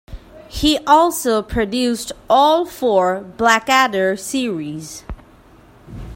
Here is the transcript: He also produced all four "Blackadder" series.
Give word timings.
He 0.49 0.79
also 0.87 1.43
produced 1.43 2.11
all 2.27 2.65
four 2.65 3.21
"Blackadder" 3.21 4.17
series. 4.17 5.03